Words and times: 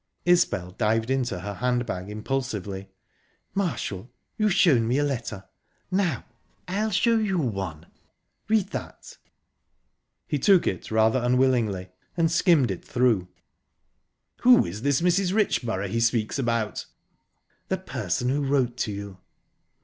Isbel 0.25 0.71
dived 0.71 1.11
into 1.11 1.41
her 1.41 1.53
hand 1.53 1.85
bag 1.85 2.09
impulsively. 2.09 2.89
"Marshall, 3.53 4.09
you've 4.35 4.51
shown 4.55 4.87
me 4.87 4.97
a 4.97 5.03
letter; 5.03 5.43
now 5.91 6.25
I'll 6.67 6.89
show 6.89 7.17
you 7.19 7.37
one...Read 7.37 8.69
that." 8.71 9.17
He 10.25 10.39
took 10.39 10.65
it 10.65 10.89
rather 10.89 11.19
unwillingly, 11.21 11.89
and 12.17 12.31
skimmed 12.31 12.71
it 12.71 12.83
through. 12.83 13.27
"Who 14.37 14.65
is 14.65 14.81
this 14.81 15.01
Mrs. 15.01 15.33
Richborough 15.35 15.87
he 15.89 15.99
speaks 15.99 16.39
about?" 16.39 16.87
"The 17.67 17.77
person 17.77 18.29
who 18.29 18.41
wrote 18.43 18.77
to 18.77 18.91
you." 18.91 19.17